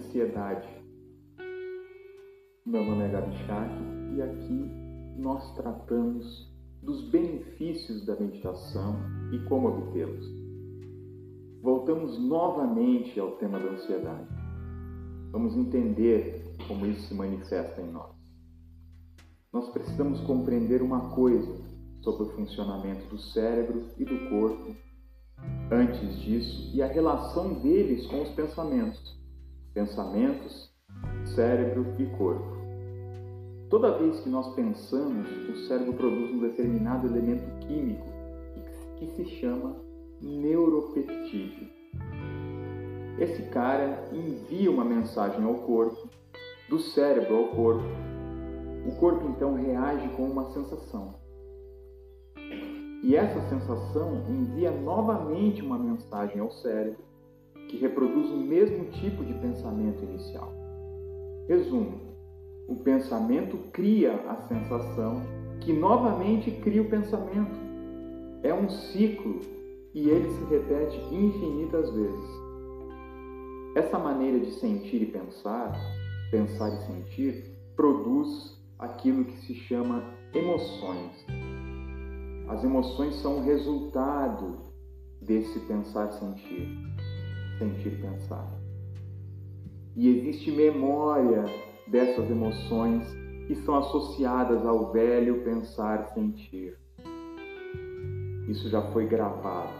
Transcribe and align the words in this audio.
ansiedade. 0.00 0.66
Meu 2.64 2.84
nome 2.84 3.04
é 3.04 3.08
Gabi 3.08 3.32
Schack 3.36 3.74
e 4.16 4.22
aqui 4.22 4.70
nós 5.18 5.54
tratamos 5.54 6.50
dos 6.82 7.10
benefícios 7.10 8.06
da 8.06 8.16
meditação 8.16 8.96
e 9.30 9.38
como 9.40 9.68
obtê-los. 9.68 10.26
Voltamos 11.62 12.18
novamente 12.18 13.20
ao 13.20 13.32
tema 13.32 13.58
da 13.58 13.72
ansiedade. 13.72 14.26
Vamos 15.30 15.54
entender 15.54 16.56
como 16.66 16.86
isso 16.86 17.08
se 17.08 17.14
manifesta 17.14 17.82
em 17.82 17.92
nós. 17.92 18.10
Nós 19.52 19.68
precisamos 19.68 20.20
compreender 20.22 20.80
uma 20.80 21.10
coisa 21.10 21.60
sobre 22.00 22.22
o 22.22 22.30
funcionamento 22.30 23.06
do 23.08 23.18
cérebro 23.18 23.84
e 23.98 24.04
do 24.04 24.30
corpo 24.30 24.74
antes 25.70 26.18
disso 26.20 26.70
e 26.74 26.80
a 26.80 26.86
relação 26.86 27.60
deles 27.60 28.06
com 28.06 28.22
os 28.22 28.30
pensamentos. 28.30 29.19
Pensamentos, 29.72 30.68
cérebro 31.34 31.94
e 31.96 32.06
corpo. 32.16 32.58
Toda 33.68 33.96
vez 33.96 34.18
que 34.18 34.28
nós 34.28 34.52
pensamos, 34.54 35.28
o 35.48 35.68
cérebro 35.68 35.92
produz 35.92 36.32
um 36.32 36.40
determinado 36.40 37.06
elemento 37.06 37.48
químico 37.60 38.04
que 38.96 39.06
se 39.06 39.24
chama 39.36 39.76
neuropeptídeo. 40.20 41.68
Esse 43.20 43.42
cara 43.50 44.08
envia 44.12 44.70
uma 44.70 44.84
mensagem 44.84 45.44
ao 45.44 45.54
corpo, 45.54 46.08
do 46.68 46.80
cérebro 46.80 47.36
ao 47.36 47.48
corpo. 47.48 47.84
O 48.88 48.96
corpo 48.96 49.28
então 49.28 49.54
reage 49.54 50.08
com 50.16 50.24
uma 50.24 50.50
sensação. 50.50 51.14
E 53.04 53.14
essa 53.14 53.40
sensação 53.48 54.24
envia 54.28 54.72
novamente 54.72 55.62
uma 55.62 55.78
mensagem 55.78 56.40
ao 56.40 56.50
cérebro, 56.50 57.04
que 57.70 57.76
reproduz 57.76 58.28
o 58.30 58.36
mesmo 58.36 58.86
tipo 58.86 59.24
de 59.24 59.32
pensamento 59.34 60.02
inicial. 60.02 60.52
Resumo: 61.48 62.00
o 62.68 62.76
pensamento 62.76 63.56
cria 63.72 64.14
a 64.28 64.36
sensação, 64.48 65.22
que 65.60 65.72
novamente 65.72 66.50
cria 66.50 66.82
o 66.82 66.90
pensamento. 66.90 67.58
É 68.42 68.52
um 68.52 68.68
ciclo 68.68 69.40
e 69.94 70.08
ele 70.08 70.30
se 70.30 70.44
repete 70.44 70.98
infinitas 71.14 71.90
vezes. 71.90 72.30
Essa 73.76 73.98
maneira 73.98 74.40
de 74.40 74.50
sentir 74.52 75.02
e 75.02 75.06
pensar, 75.06 75.72
pensar 76.30 76.70
e 76.70 76.86
sentir, 76.86 77.44
produz 77.76 78.58
aquilo 78.78 79.24
que 79.24 79.36
se 79.46 79.54
chama 79.54 80.02
emoções. 80.34 81.24
As 82.48 82.64
emoções 82.64 83.14
são 83.16 83.38
o 83.38 83.42
resultado 83.42 84.58
desse 85.20 85.60
pensar-sentir, 87.60 87.60
sentir-pensar. 87.60 88.48
E 89.94 90.08
existe 90.08 90.50
memória 90.50 91.44
dessas 91.86 92.30
emoções 92.30 93.06
que 93.46 93.54
são 93.56 93.76
associadas 93.76 94.64
ao 94.64 94.92
velho 94.92 95.42
pensar-sentir. 95.42 96.76
Isso 98.48 98.68
já 98.68 98.80
foi 98.92 99.06
gravado. 99.06 99.72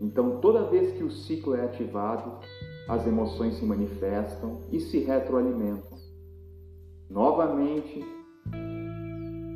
Então, 0.00 0.40
toda 0.40 0.70
vez 0.70 0.92
que 0.92 1.02
o 1.02 1.10
ciclo 1.10 1.54
é 1.54 1.64
ativado, 1.64 2.38
as 2.88 3.06
emoções 3.06 3.54
se 3.54 3.64
manifestam 3.64 4.62
e 4.72 4.80
se 4.80 5.00
retroalimentam, 5.00 5.98
novamente 7.10 8.04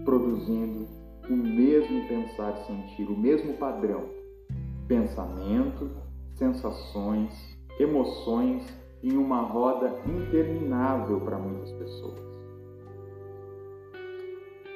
produzindo 0.04 0.86
o 1.30 1.36
mesmo 1.36 2.08
pensar 2.08 2.56
sentir, 2.66 3.04
o 3.04 3.16
mesmo 3.16 3.54
padrão. 3.54 4.10
Pensamento, 4.88 6.01
sensações, 6.36 7.32
emoções 7.78 8.62
em 9.02 9.16
uma 9.16 9.40
roda 9.40 9.92
interminável 10.06 11.20
para 11.20 11.38
muitas 11.38 11.70
pessoas. 11.72 12.20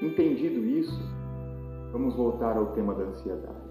Entendido 0.02 0.64
isso, 0.64 1.00
vamos 1.92 2.14
voltar 2.14 2.56
ao 2.56 2.72
tema 2.72 2.94
da 2.94 3.04
ansiedade. 3.04 3.66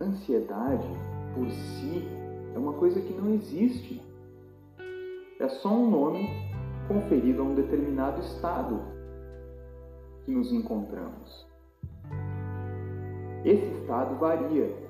Ansiedade, 0.00 0.88
por 1.34 1.48
si, 1.50 2.04
é 2.54 2.58
uma 2.58 2.74
coisa 2.74 3.00
que 3.00 3.12
não 3.14 3.32
existe. 3.32 4.02
É 5.40 5.48
só 5.48 5.70
um 5.70 5.90
nome 5.90 6.28
conferido 6.88 7.42
a 7.42 7.44
um 7.44 7.54
determinado 7.54 8.20
estado 8.20 8.80
que 10.24 10.32
nos 10.32 10.52
encontramos. 10.52 11.46
Esse 13.44 13.66
estado 13.80 14.16
varia. 14.18 14.83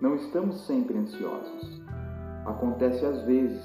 Não 0.00 0.14
estamos 0.14 0.66
sempre 0.66 0.96
ansiosos. 0.98 1.82
Acontece 2.44 3.04
às 3.06 3.22
vezes, 3.22 3.62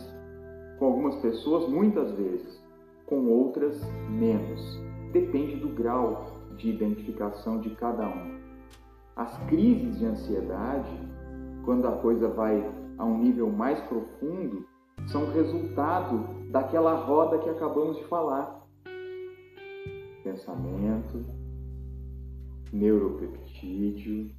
com 0.77 0.85
algumas 0.85 1.15
pessoas 1.17 1.67
muitas 1.69 2.11
vezes, 2.11 2.63
com 3.05 3.27
outras 3.27 3.81
menos. 4.09 4.79
Depende 5.11 5.55
do 5.57 5.69
grau 5.69 6.37
de 6.55 6.69
identificação 6.69 7.59
de 7.59 7.71
cada 7.71 8.07
um. 8.07 8.39
As 9.15 9.37
crises 9.47 9.99
de 9.99 10.05
ansiedade, 10.05 10.97
quando 11.65 11.87
a 11.87 11.93
coisa 11.93 12.27
vai 12.29 12.63
a 12.97 13.05
um 13.05 13.17
nível 13.17 13.49
mais 13.49 13.79
profundo, 13.81 14.65
são 15.07 15.31
resultado 15.31 16.49
daquela 16.51 16.93
roda 16.93 17.39
que 17.39 17.49
acabamos 17.49 17.97
de 17.97 18.03
falar 18.05 18.59
pensamento, 20.23 21.25
neuropeptídeo, 22.71 24.31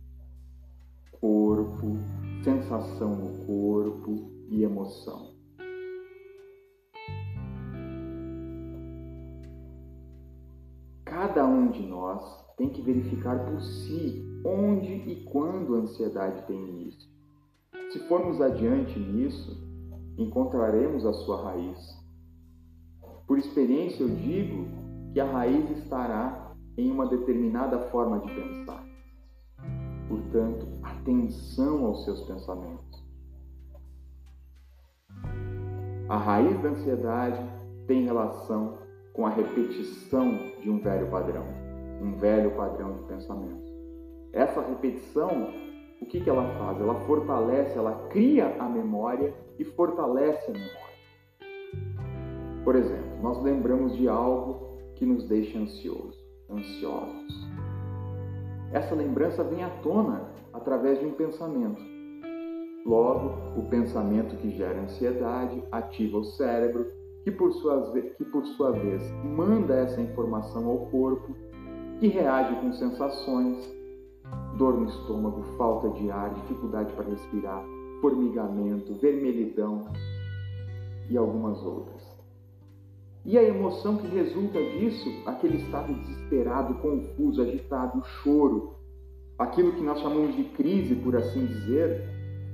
corpo, 1.20 1.98
sensação 2.42 3.14
no 3.14 3.47
corpo 3.47 4.31
e 4.48 4.62
emoção. 4.62 5.34
Cada 11.04 11.47
um 11.47 11.70
de 11.70 11.86
nós 11.86 12.22
tem 12.56 12.70
que 12.70 12.81
verificar 12.81 13.44
por 13.44 13.60
si 13.60 14.25
onde 14.44 14.92
e 14.92 15.25
quando 15.25 15.75
a 15.75 15.78
ansiedade 15.81 16.47
tem 16.47 16.56
início. 16.56 17.10
Se 17.91 17.98
formos 18.08 18.41
adiante 18.41 18.98
nisso, 18.98 19.60
encontraremos 20.16 21.04
a 21.04 21.12
sua 21.12 21.42
raiz. 21.42 22.00
Por 23.26 23.38
experiência, 23.38 24.02
eu 24.02 24.08
digo 24.08 24.66
que 25.12 25.20
a 25.20 25.31
raiz 25.31 25.70
estará 25.78 26.54
em 26.76 26.91
uma 26.91 27.06
determinada 27.06 27.78
forma 27.91 28.20
de 28.20 28.34
pensar. 28.34 28.84
Portanto, 30.08 30.66
atenção 31.00 31.87
aos 31.87 32.05
seus 32.05 32.21
pensamentos. 32.22 33.00
A 36.09 36.16
raiz 36.16 36.61
da 36.61 36.71
ansiedade 36.71 37.41
tem 37.87 38.05
relação 38.05 38.78
com 39.12 39.27
a 39.27 39.31
repetição 39.31 40.31
de 40.61 40.71
um 40.71 40.81
velho 40.81 41.11
padrão, 41.11 41.44
um 42.00 42.16
velho 42.16 42.50
padrão 42.53 42.94
de 42.94 43.03
pensamento. 43.05 43.71
Essa 44.33 44.61
repetição, 44.61 45.49
o 46.00 46.06
que, 46.06 46.21
que 46.21 46.31
ela 46.31 46.47
faz? 46.59 46.81
Ela 46.81 46.94
fortalece, 47.06 47.77
ela 47.78 48.09
cria 48.11 48.56
a 48.59 48.69
memória 48.69 49.34
e 49.59 49.65
fortalece 49.65 50.50
a 50.50 50.53
memória. 50.53 50.91
Por 52.65 52.77
exemplo, 52.77 53.22
nós 53.22 53.43
lembramos 53.43 53.97
de 53.97 54.09
algo 54.09 54.78
que 54.97 55.06
nos 55.06 55.25
deixa 55.25 55.59
ansioso, 55.59 56.19
ansiosos. 56.50 57.50
Essa 58.72 58.94
lembrança 58.94 59.42
vem 59.42 59.64
à 59.64 59.69
tona 59.69 60.28
através 60.53 61.00
de 61.00 61.06
um 61.06 61.12
pensamento. 61.12 61.82
Logo, 62.86 63.58
o 63.58 63.69
pensamento 63.69 64.36
que 64.36 64.50
gera 64.50 64.81
ansiedade 64.81 65.62
ativa 65.72 66.19
o 66.19 66.25
cérebro, 66.25 66.86
que 67.25 67.31
por, 67.31 67.53
sua, 67.53 67.92
que 67.92 68.25
por 68.25 68.44
sua 68.46 68.72
vez 68.72 69.02
manda 69.25 69.75
essa 69.75 70.00
informação 70.00 70.67
ao 70.69 70.87
corpo, 70.87 71.34
que 71.99 72.06
reage 72.06 72.55
com 72.61 72.72
sensações, 72.72 73.58
dor 74.56 74.78
no 74.78 74.87
estômago, 74.87 75.43
falta 75.58 75.90
de 75.90 76.11
ar, 76.11 76.32
dificuldade 76.34 76.93
para 76.94 77.05
respirar, 77.05 77.62
formigamento, 78.00 78.94
vermelhidão 78.94 79.87
e 81.11 81.16
algumas 81.19 81.62
outras. 81.62 82.10
E 83.25 83.37
a 83.37 83.43
emoção 83.43 83.99
que 83.99 84.06
resulta 84.06 84.58
disso, 84.58 85.11
aquele 85.26 85.58
estado 85.58 85.93
desesperado, 85.93 86.75
confuso, 86.76 87.43
agitado, 87.43 88.02
choro, 88.22 88.76
aquilo 89.38 89.72
que 89.72 89.82
nós 89.82 90.00
chamamos 90.00 90.34
de 90.34 90.44
crise, 90.44 90.94
por 90.94 91.14
assim 91.14 91.44
dizer, 91.44 92.02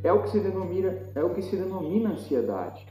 é 0.02 0.12
o 0.12 0.22
que 0.24 0.30
se 0.30 0.40
denomina, 0.40 1.10
é 1.14 1.22
o 1.22 1.32
que 1.34 1.42
se 1.42 1.56
denomina 1.56 2.10
ansiedade, 2.10 2.84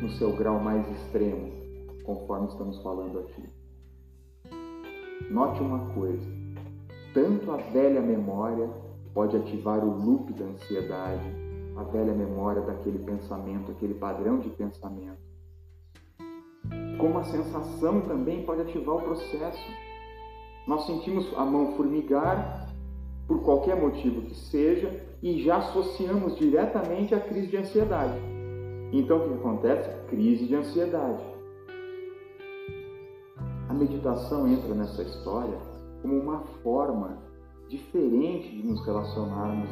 no 0.00 0.08
seu 0.10 0.36
grau 0.36 0.60
mais 0.60 0.88
extremo, 0.88 1.52
conforme 2.04 2.46
estamos 2.46 2.80
falando 2.80 3.18
aqui. 3.18 3.42
Note 5.28 5.60
uma 5.60 5.92
coisa: 5.94 6.30
tanto 7.12 7.50
a 7.50 7.56
velha 7.56 8.00
memória 8.00 8.70
pode 9.12 9.36
ativar 9.36 9.84
o 9.84 9.90
loop 9.90 10.32
da 10.32 10.44
ansiedade, 10.44 11.26
a 11.76 11.82
velha 11.82 12.14
memória 12.14 12.62
daquele 12.62 13.00
pensamento, 13.00 13.72
aquele 13.72 13.94
padrão 13.94 14.38
de 14.38 14.48
pensamento 14.50 15.25
como 16.98 17.18
a 17.18 17.24
sensação 17.24 18.00
também 18.02 18.44
pode 18.44 18.62
ativar 18.62 18.96
o 18.96 19.02
processo. 19.02 19.70
Nós 20.66 20.86
sentimos 20.86 21.32
a 21.36 21.44
mão 21.44 21.76
formigar 21.76 22.68
por 23.26 23.42
qualquer 23.42 23.76
motivo 23.76 24.22
que 24.22 24.34
seja 24.34 25.04
e 25.22 25.42
já 25.42 25.56
associamos 25.56 26.36
diretamente 26.36 27.14
à 27.14 27.20
crise 27.20 27.48
de 27.48 27.56
ansiedade. 27.56 28.18
Então 28.92 29.18
o 29.18 29.28
que 29.28 29.34
acontece? 29.34 30.06
Crise 30.08 30.46
de 30.46 30.54
ansiedade. 30.54 31.22
A 33.68 33.74
meditação 33.74 34.46
entra 34.46 34.74
nessa 34.74 35.02
história 35.02 35.58
como 36.02 36.18
uma 36.18 36.40
forma 36.62 37.18
diferente 37.68 38.48
de 38.48 38.66
nos 38.66 38.84
relacionarmos 38.86 39.70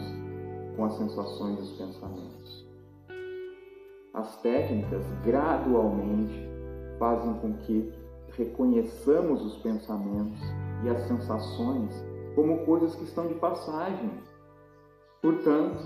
com 0.77 0.85
as 0.85 0.95
sensações 0.95 1.59
e 1.59 1.63
os 1.63 1.73
pensamentos. 1.73 2.67
As 4.13 4.37
técnicas 4.43 5.05
gradualmente 5.25 6.54
fazem 6.99 7.35
com 7.35 7.53
que 7.55 7.93
reconheçamos 8.37 9.45
os 9.45 9.57
pensamentos 9.59 10.41
e 10.85 10.89
as 10.89 11.07
sensações 11.07 12.05
como 12.35 12.65
coisas 12.65 12.95
que 12.95 13.05
estão 13.05 13.27
de 13.27 13.35
passagem. 13.35 14.11
Portanto, 15.23 15.79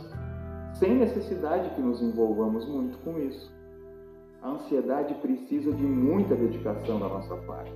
sem 0.75 0.95
necessidade 0.97 1.71
que 1.75 1.81
nos 1.81 2.01
envolvamos 2.01 2.67
muito 2.67 2.99
com 2.99 3.19
isso. 3.19 3.53
A 4.43 4.51
ansiedade 4.51 5.15
precisa 5.15 5.73
de 5.73 5.83
muita 5.83 6.35
dedicação 6.35 6.99
da 6.99 7.09
nossa 7.09 7.37
parte. 7.39 7.73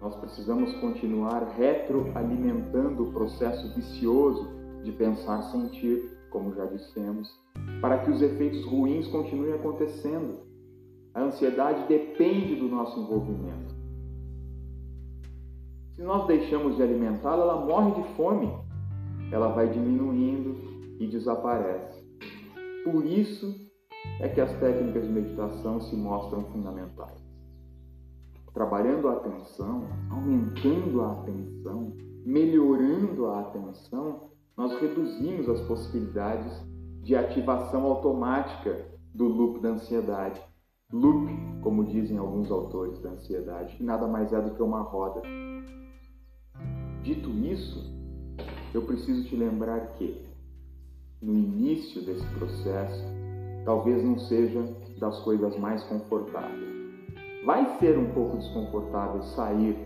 Nós 0.00 0.14
precisamos 0.16 0.74
continuar 0.74 1.42
retroalimentando 1.56 3.04
o 3.04 3.12
processo 3.12 3.74
vicioso 3.74 4.48
de 4.82 4.92
pensar 4.92 5.42
sentir, 5.42 6.18
como 6.30 6.54
já 6.54 6.66
dissemos, 6.66 7.32
para 7.80 7.98
que 7.98 8.10
os 8.10 8.20
efeitos 8.20 8.64
ruins 8.64 9.06
continuem 9.08 9.54
acontecendo. 9.54 10.45
A 11.16 11.22
ansiedade 11.22 11.88
depende 11.88 12.56
do 12.56 12.68
nosso 12.68 13.00
envolvimento. 13.00 13.74
Se 15.92 16.02
nós 16.02 16.26
deixamos 16.26 16.76
de 16.76 16.82
alimentá-la, 16.82 17.42
ela 17.42 17.64
morre 17.64 18.02
de 18.02 18.06
fome. 18.16 18.52
Ela 19.32 19.48
vai 19.48 19.66
diminuindo 19.66 20.54
e 21.00 21.06
desaparece. 21.06 22.04
Por 22.84 23.06
isso 23.06 23.50
é 24.20 24.28
que 24.28 24.42
as 24.42 24.52
técnicas 24.60 25.04
de 25.04 25.08
meditação 25.08 25.80
se 25.80 25.96
mostram 25.96 26.42
fundamentais. 26.52 27.24
Trabalhando 28.52 29.08
a 29.08 29.12
atenção, 29.12 29.88
aumentando 30.10 31.00
a 31.00 31.12
atenção, 31.12 31.96
melhorando 32.26 33.24
a 33.28 33.40
atenção, 33.40 34.32
nós 34.54 34.78
reduzimos 34.78 35.48
as 35.48 35.62
possibilidades 35.62 36.62
de 37.00 37.16
ativação 37.16 37.84
automática 37.84 38.84
do 39.14 39.24
loop 39.24 39.60
da 39.60 39.70
ansiedade. 39.70 40.42
Loop, 40.92 41.28
como 41.62 41.84
dizem 41.84 42.16
alguns 42.16 42.48
autores 42.48 43.00
da 43.00 43.10
ansiedade, 43.10 43.74
que 43.76 43.82
nada 43.82 44.06
mais 44.06 44.32
é 44.32 44.40
do 44.40 44.52
que 44.52 44.62
uma 44.62 44.82
roda. 44.82 45.20
Dito 47.02 47.28
isso, 47.28 47.92
eu 48.72 48.82
preciso 48.82 49.28
te 49.28 49.34
lembrar 49.34 49.80
que, 49.94 50.24
no 51.20 51.34
início 51.34 52.04
desse 52.04 52.24
processo, 52.38 53.02
talvez 53.64 54.04
não 54.04 54.16
seja 54.16 54.62
das 55.00 55.18
coisas 55.24 55.58
mais 55.58 55.82
confortáveis. 55.84 56.76
Vai 57.44 57.78
ser 57.80 57.98
um 57.98 58.12
pouco 58.12 58.36
desconfortável 58.36 59.22
sair, 59.24 59.76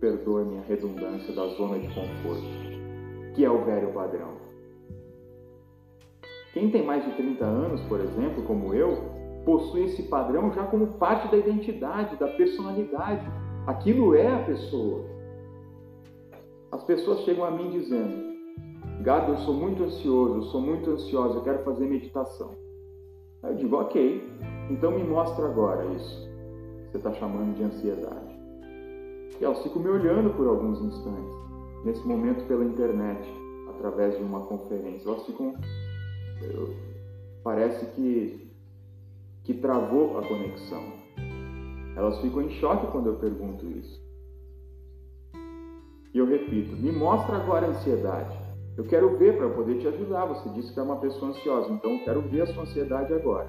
perdoe-me 0.00 0.58
a 0.58 0.62
redundância, 0.62 1.34
da 1.34 1.48
zona 1.56 1.80
de 1.80 1.88
conforto, 1.88 3.34
que 3.34 3.44
é 3.44 3.50
o 3.50 3.64
velho 3.64 3.92
padrão. 3.92 4.36
Quem 6.54 6.70
tem 6.70 6.86
mais 6.86 7.04
de 7.04 7.12
30 7.16 7.44
anos, 7.44 7.80
por 7.82 8.00
exemplo, 8.00 8.44
como 8.44 8.72
eu, 8.72 9.18
possui 9.48 9.84
esse 9.84 10.02
padrão 10.02 10.52
já 10.52 10.64
como 10.64 10.98
parte 10.98 11.26
da 11.28 11.38
identidade, 11.38 12.16
da 12.16 12.28
personalidade. 12.28 13.26
Aquilo 13.66 14.14
é 14.14 14.30
a 14.30 14.44
pessoa. 14.44 15.06
As 16.70 16.84
pessoas 16.84 17.20
chegam 17.20 17.46
a 17.46 17.50
mim 17.50 17.70
dizendo: 17.70 18.28
Gado, 19.02 19.32
eu 19.32 19.38
sou 19.38 19.54
muito 19.54 19.84
ansioso, 19.84 20.34
eu 20.34 20.42
sou 20.42 20.60
muito 20.60 20.90
ansiosa, 20.90 21.38
eu 21.38 21.42
quero 21.42 21.64
fazer 21.64 21.86
meditação. 21.86 22.50
Aí 23.42 23.52
eu 23.52 23.56
digo: 23.56 23.76
Ok, 23.76 24.22
então 24.68 24.90
me 24.90 25.02
mostra 25.02 25.46
agora 25.46 25.82
isso. 25.94 26.28
Você 26.90 26.98
está 26.98 27.14
chamando 27.14 27.56
de 27.56 27.62
ansiedade. 27.62 28.38
E 29.40 29.44
elas 29.44 29.62
ficam 29.62 29.80
me 29.80 29.88
olhando 29.88 30.28
por 30.36 30.46
alguns 30.46 30.78
instantes, 30.82 31.34
nesse 31.86 32.06
momento 32.06 32.46
pela 32.46 32.64
internet, 32.64 33.26
através 33.70 34.14
de 34.14 34.22
uma 34.22 34.40
conferência. 34.42 35.08
Elas 35.08 35.24
ficam. 35.24 35.54
Eu, 36.42 36.74
parece 37.42 37.86
que, 37.92 38.47
que 39.48 39.54
travou 39.54 40.18
a 40.18 40.28
conexão. 40.28 40.92
Elas 41.96 42.20
ficam 42.20 42.42
em 42.42 42.50
choque 42.50 42.86
quando 42.92 43.06
eu 43.06 43.14
pergunto 43.14 43.64
isso. 43.66 43.98
E 46.12 46.18
eu 46.18 46.26
repito: 46.26 46.76
me 46.76 46.92
mostra 46.92 47.36
agora 47.36 47.66
a 47.66 47.70
ansiedade. 47.70 48.38
Eu 48.76 48.84
quero 48.84 49.16
ver 49.16 49.38
para 49.38 49.48
poder 49.48 49.78
te 49.78 49.88
ajudar. 49.88 50.26
Você 50.26 50.50
disse 50.50 50.74
que 50.74 50.78
é 50.78 50.82
uma 50.82 50.96
pessoa 50.96 51.30
ansiosa, 51.30 51.72
então 51.72 51.92
eu 51.92 52.04
quero 52.04 52.20
ver 52.28 52.42
a 52.42 52.46
sua 52.48 52.64
ansiedade 52.64 53.14
agora. 53.14 53.48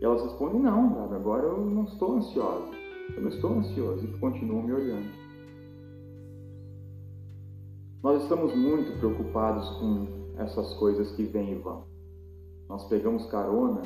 E 0.00 0.04
elas 0.04 0.22
respondem: 0.22 0.60
Não, 0.60 1.12
agora 1.12 1.42
eu 1.42 1.58
não 1.58 1.82
estou 1.82 2.14
ansiosa. 2.14 2.70
Eu 3.16 3.22
não 3.22 3.30
estou 3.30 3.52
ansiosa. 3.52 4.04
E 4.04 4.18
continuam 4.18 4.62
me 4.62 4.74
olhando. 4.74 5.10
Nós 8.00 8.22
estamos 8.22 8.54
muito 8.54 8.96
preocupados 9.00 9.68
com 9.70 10.06
essas 10.38 10.72
coisas 10.74 11.10
que 11.16 11.24
vêm 11.24 11.50
e 11.50 11.56
vão. 11.56 11.82
Nós 12.68 12.84
pegamos 12.84 13.26
carona 13.26 13.82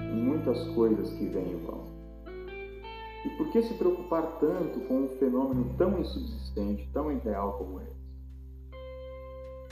em 0.00 0.22
muitas 0.22 0.62
coisas 0.68 1.10
que 1.14 1.26
vêm 1.26 1.52
e 1.52 1.66
vão. 1.66 1.94
E 3.24 3.28
por 3.36 3.50
que 3.50 3.62
se 3.62 3.74
preocupar 3.74 4.38
tanto 4.38 4.80
com 4.80 5.04
um 5.04 5.08
fenômeno 5.18 5.74
tão 5.78 5.98
insubsistente, 5.98 6.88
tão 6.92 7.10
irreal 7.10 7.54
como 7.58 7.80
esse? 7.80 8.04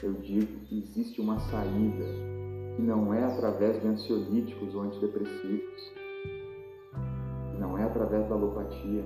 Eu 0.02 0.14
digo 0.14 0.60
que 0.64 0.78
existe 0.78 1.20
uma 1.20 1.38
saída 1.38 2.04
que 2.74 2.82
não 2.82 3.12
é 3.12 3.22
através 3.24 3.80
de 3.80 3.86
ansiolíticos 3.86 4.74
ou 4.74 4.82
antidepressivos, 4.82 5.92
não 7.58 7.76
é 7.76 7.84
através 7.84 8.26
da 8.28 8.34
alopatia. 8.34 9.04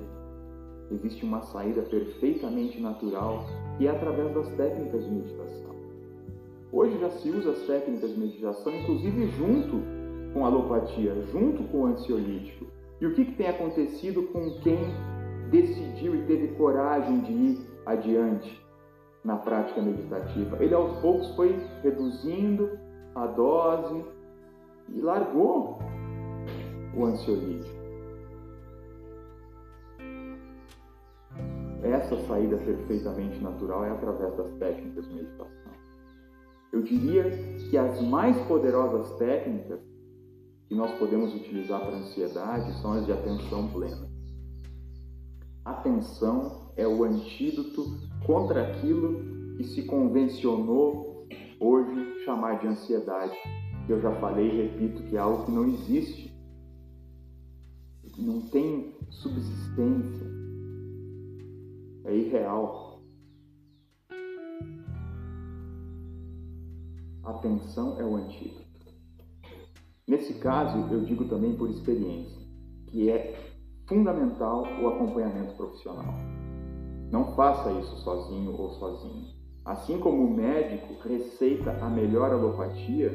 Existe 0.90 1.24
uma 1.24 1.42
saída 1.42 1.82
perfeitamente 1.82 2.80
natural 2.80 3.44
e 3.80 3.86
é 3.86 3.90
através 3.90 4.32
das 4.32 4.48
técnicas 4.56 5.04
de 5.04 5.10
meditação. 5.10 5.74
Hoje 6.72 6.98
já 6.98 7.10
se 7.10 7.30
usa 7.30 7.50
as 7.50 7.66
técnicas 7.66 8.14
de 8.14 8.20
meditação, 8.20 8.72
inclusive 8.72 9.26
junto 9.32 9.95
com 10.36 10.44
alopatia, 10.44 11.14
junto 11.32 11.64
com 11.64 11.78
o 11.78 11.86
ansiolítico. 11.86 12.66
E 13.00 13.06
o 13.06 13.14
que, 13.14 13.24
que 13.24 13.36
tem 13.36 13.48
acontecido 13.48 14.24
com 14.24 14.50
quem 14.60 14.78
decidiu 15.50 16.14
e 16.14 16.26
teve 16.26 16.48
coragem 16.56 17.20
de 17.20 17.32
ir 17.32 17.58
adiante 17.86 18.62
na 19.24 19.36
prática 19.36 19.80
meditativa? 19.80 20.62
Ele 20.62 20.74
aos 20.74 20.98
poucos 20.98 21.34
foi 21.34 21.58
reduzindo 21.82 22.78
a 23.14 23.26
dose 23.28 24.04
e 24.90 25.00
largou 25.00 25.78
o 26.94 27.04
ansiolítico. 27.06 27.74
Essa 31.82 32.16
saída 32.26 32.58
perfeitamente 32.58 33.42
natural 33.42 33.86
é 33.86 33.90
através 33.90 34.36
das 34.36 34.50
técnicas 34.58 35.08
de 35.08 35.14
meditação. 35.14 35.72
Eu 36.72 36.82
diria 36.82 37.30
que 37.70 37.78
as 37.78 38.02
mais 38.02 38.36
poderosas 38.46 39.16
técnicas 39.16 39.95
que 40.68 40.74
nós 40.74 40.90
podemos 40.98 41.34
utilizar 41.34 41.80
para 41.80 41.96
a 41.96 41.98
ansiedade 42.00 42.72
são 42.80 42.92
as 42.92 43.06
de 43.06 43.12
atenção 43.12 43.68
plena. 43.68 44.08
Atenção 45.64 46.72
é 46.76 46.86
o 46.86 47.04
antídoto 47.04 47.84
contra 48.26 48.68
aquilo 48.68 49.56
que 49.56 49.64
se 49.64 49.84
convencionou 49.84 51.26
hoje 51.60 52.24
chamar 52.24 52.60
de 52.60 52.66
ansiedade. 52.66 53.36
Eu 53.88 54.00
já 54.00 54.12
falei 54.20 54.48
e 54.48 54.62
repito 54.68 55.02
que 55.04 55.16
é 55.16 55.20
algo 55.20 55.44
que 55.44 55.52
não 55.52 55.64
existe, 55.64 56.34
não 58.18 58.40
tem 58.48 58.94
subsistência, 59.10 60.26
é 62.04 62.16
irreal. 62.16 63.02
Atenção 67.22 68.00
é 68.00 68.04
o 68.04 68.16
antídoto. 68.16 68.65
Nesse 70.06 70.34
caso, 70.34 70.86
eu 70.92 71.00
digo 71.00 71.24
também 71.24 71.54
por 71.56 71.68
experiência, 71.68 72.40
que 72.86 73.10
é 73.10 73.34
fundamental 73.88 74.64
o 74.80 74.88
acompanhamento 74.88 75.54
profissional. 75.54 76.14
Não 77.10 77.34
faça 77.34 77.72
isso 77.72 77.96
sozinho 77.98 78.52
ou 78.52 78.70
sozinho. 78.70 79.26
Assim 79.64 79.98
como 79.98 80.24
o 80.24 80.32
médico 80.32 80.94
receita 81.08 81.72
a 81.84 81.90
melhor 81.90 82.30
alopatia, 82.30 83.12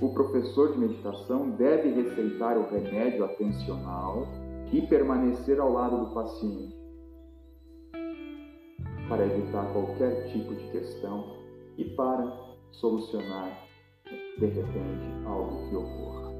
o 0.00 0.08
professor 0.08 0.72
de 0.72 0.78
meditação 0.78 1.50
deve 1.50 1.90
receitar 1.90 2.58
o 2.58 2.68
remédio 2.68 3.24
atencional 3.24 4.26
e 4.72 4.82
permanecer 4.82 5.60
ao 5.60 5.72
lado 5.72 6.04
do 6.04 6.14
paciente 6.14 6.74
para 9.08 9.24
evitar 9.24 9.72
qualquer 9.72 10.32
tipo 10.32 10.54
de 10.54 10.64
questão 10.70 11.36
e 11.76 11.84
para 11.84 12.32
solucionar 12.72 13.56
de 14.36 14.46
repente 14.48 15.06
algo 15.26 15.68
que 15.70 15.76
ocorra. 15.76 16.33